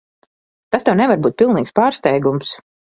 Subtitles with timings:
[0.77, 2.61] Tas tev nevar būt pilnīgs pārsteigums.